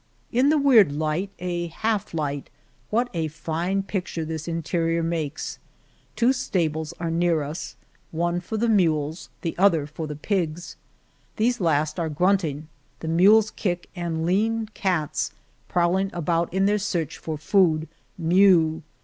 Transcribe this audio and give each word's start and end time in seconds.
In 0.31 0.49
the 0.49 0.57
weird 0.57 0.91
light— 0.91 1.29
a 1.57 1.67
half 1.67 2.15
light— 2.15 2.49
what 2.89 3.07
a 3.13 3.27
fine 3.27 3.83
picture 3.83 4.25
this 4.25 4.47
interior 4.47 5.03
makes! 5.03 5.59
Two 6.15 6.33
stables 6.33 6.91
are 6.99 7.11
near 7.11 7.43
us— 7.43 7.75
one 8.11 8.39
for 8.39 8.57
the 8.57 8.67
mules, 8.67 9.29
the 9.41 9.55
other 9.59 9.85
for 9.85 10.07
the 10.07 10.15
pigs. 10.15 10.75
These 11.35 11.61
last 11.61 11.99
are 11.99 12.09
grunting, 12.09 12.67
the 12.99 13.07
mules 13.07 13.51
kick, 13.51 13.89
and 13.95 14.25
lean 14.25 14.69
cats, 14.73 15.33
prowling 15.67 16.09
about 16.13 16.51
in 16.51 16.65
their 16.65 16.79
search 16.79 17.19
for 17.19 17.37
food, 17.37 17.87
mew. 18.17 18.81